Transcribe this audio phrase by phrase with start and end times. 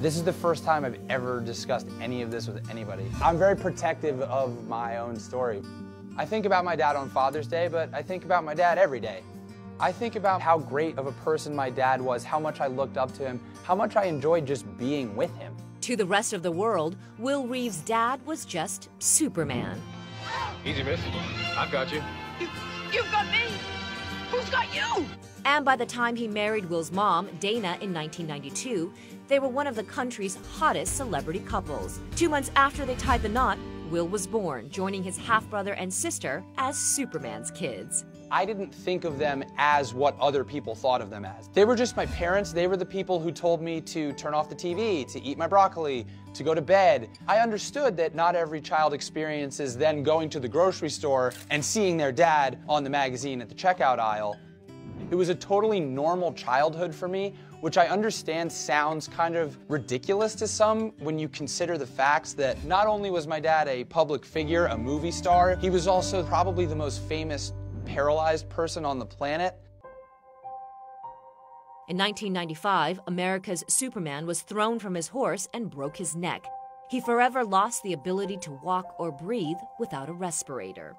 [0.00, 3.10] This is the first time I've ever discussed any of this with anybody.
[3.20, 5.60] I'm very protective of my own story.
[6.16, 9.00] I think about my dad on Father's Day, but I think about my dad every
[9.00, 9.24] day.
[9.80, 12.96] I think about how great of a person my dad was, how much I looked
[12.96, 15.56] up to him, how much I enjoyed just being with him.
[15.80, 19.82] To the rest of the world, Will Reeve's dad was just Superman.
[20.64, 21.00] Easy, miss.
[21.56, 22.04] I've got you.
[22.38, 22.46] you
[22.92, 23.48] you've got me!
[24.30, 25.06] Who's got you?
[25.44, 28.92] And by the time he married Will's mom, Dana, in 1992,
[29.28, 32.00] they were one of the country's hottest celebrity couples.
[32.16, 33.58] Two months after they tied the knot,
[33.90, 38.04] Will was born, joining his half brother and sister as Superman's kids.
[38.30, 41.48] I didn't think of them as what other people thought of them as.
[41.48, 42.52] They were just my parents.
[42.52, 45.46] They were the people who told me to turn off the TV, to eat my
[45.46, 47.08] broccoli, to go to bed.
[47.26, 51.96] I understood that not every child experiences then going to the grocery store and seeing
[51.96, 54.36] their dad on the magazine at the checkout aisle.
[55.10, 60.34] It was a totally normal childhood for me, which I understand sounds kind of ridiculous
[60.36, 64.24] to some when you consider the facts that not only was my dad a public
[64.24, 67.54] figure, a movie star, he was also probably the most famous
[67.86, 69.54] paralyzed person on the planet.
[71.88, 76.44] In 1995, America's Superman was thrown from his horse and broke his neck.
[76.90, 80.96] He forever lost the ability to walk or breathe without a respirator.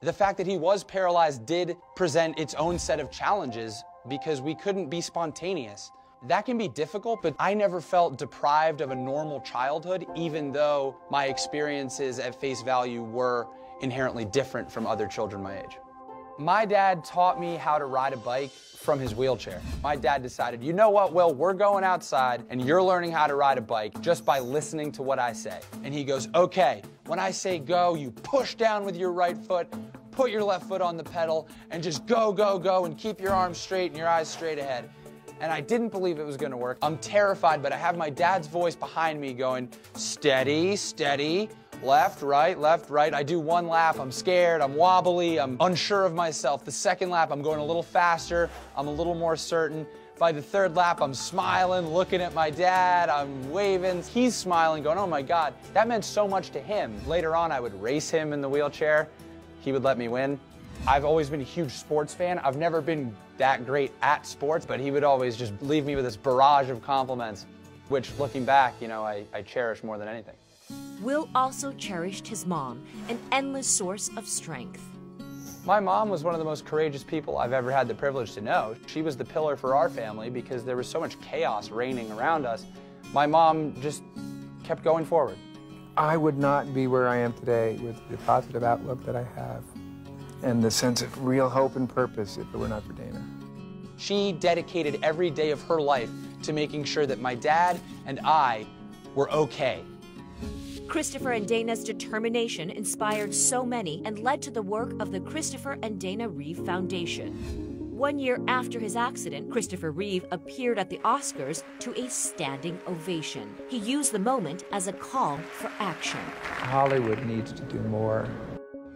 [0.00, 4.54] The fact that he was paralyzed did present its own set of challenges because we
[4.54, 5.90] couldn't be spontaneous.
[6.28, 10.96] That can be difficult, but I never felt deprived of a normal childhood, even though
[11.10, 13.48] my experiences at face value were
[13.80, 15.78] inherently different from other children my age.
[16.38, 19.60] My dad taught me how to ride a bike from his wheelchair.
[19.82, 23.34] My dad decided, you know what, Will, we're going outside and you're learning how to
[23.34, 25.58] ride a bike just by listening to what I say.
[25.82, 29.66] And he goes, okay, when I say go, you push down with your right foot,
[30.18, 33.30] put your left foot on the pedal, and just go, go, go, and keep your
[33.30, 34.90] arms straight and your eyes straight ahead.
[35.40, 36.76] And I didn't believe it was gonna work.
[36.82, 41.48] I'm terrified, but I have my dad's voice behind me going, steady, steady,
[41.84, 43.14] left, right, left, right.
[43.14, 46.64] I do one lap, I'm scared, I'm wobbly, I'm unsure of myself.
[46.64, 49.86] The second lap, I'm going a little faster, I'm a little more certain.
[50.18, 54.02] By the third lap, I'm smiling, looking at my dad, I'm waving.
[54.02, 55.54] He's smiling, going, oh my God.
[55.74, 57.00] That meant so much to him.
[57.06, 59.08] Later on, I would race him in the wheelchair.
[59.68, 60.40] He would let me win.
[60.86, 62.38] I've always been a huge sports fan.
[62.38, 66.06] I've never been that great at sports, but he would always just leave me with
[66.06, 67.44] this barrage of compliments,
[67.90, 70.36] which looking back, you know, I, I cherish more than anything.
[71.02, 74.82] Will also cherished his mom, an endless source of strength.
[75.66, 78.40] My mom was one of the most courageous people I've ever had the privilege to
[78.40, 78.74] know.
[78.86, 82.46] She was the pillar for our family because there was so much chaos reigning around
[82.46, 82.64] us.
[83.12, 84.02] My mom just
[84.64, 85.36] kept going forward.
[85.98, 89.64] I would not be where I am today with the positive outlook that I have
[90.44, 93.20] and the sense of real hope and purpose if it were not for Dana.
[93.96, 96.08] She dedicated every day of her life
[96.44, 98.64] to making sure that my dad and I
[99.16, 99.82] were okay.
[100.86, 105.78] Christopher and Dana's determination inspired so many and led to the work of the Christopher
[105.82, 107.67] and Dana Reeve Foundation.
[107.98, 113.52] One year after his accident, Christopher Reeve appeared at the Oscars to a standing ovation.
[113.68, 116.20] He used the moment as a call for action.
[116.44, 118.28] Hollywood needs to do more.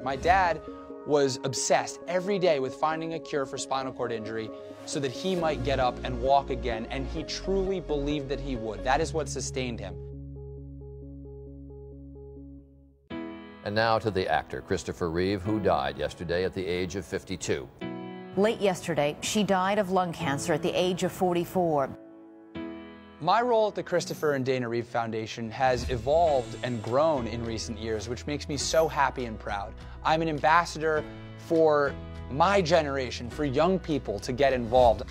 [0.04, 0.60] My dad
[1.04, 4.48] was obsessed every day with finding a cure for spinal cord injury
[4.86, 8.54] so that he might get up and walk again, and he truly believed that he
[8.54, 8.84] would.
[8.84, 9.96] That is what sustained him.
[13.64, 17.68] And now to the actor, Christopher Reeve, who died yesterday at the age of 52.
[18.38, 21.90] Late yesterday, she died of lung cancer at the age of 44.
[23.20, 27.78] My role at the Christopher and Dana Reeve Foundation has evolved and grown in recent
[27.78, 29.74] years, which makes me so happy and proud.
[30.02, 31.04] I'm an ambassador
[31.36, 31.94] for
[32.30, 35.02] my generation, for young people to get involved.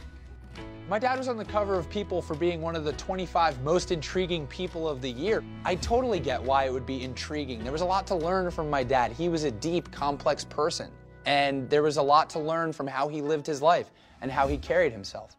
[0.90, 3.92] My dad was on the cover of People for being one of the 25 most
[3.92, 5.44] intriguing people of the year.
[5.64, 7.62] I totally get why it would be intriguing.
[7.62, 9.12] There was a lot to learn from my dad.
[9.12, 10.90] He was a deep, complex person,
[11.26, 14.48] and there was a lot to learn from how he lived his life and how
[14.48, 15.36] he carried himself.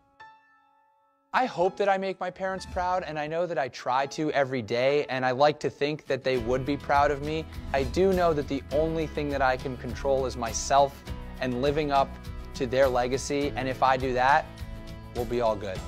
[1.35, 4.31] I hope that I make my parents proud, and I know that I try to
[4.33, 7.47] every day, and I like to think that they would be proud of me.
[7.73, 11.03] I do know that the only thing that I can control is myself
[11.41, 12.11] and living up
[12.55, 14.45] to their legacy, and if I do that,
[15.15, 15.79] we'll be all good.